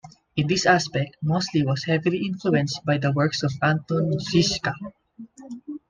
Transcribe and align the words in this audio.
In 0.35 0.47
this 0.47 0.65
aspect, 0.65 1.15
Mosley 1.21 1.63
was 1.63 1.83
heavily 1.83 2.25
influenced 2.25 2.83
by 2.83 2.97
the 2.97 3.11
works 3.11 3.43
of 3.43 3.53
Anton 3.61 4.13
Zischka. 4.17 4.73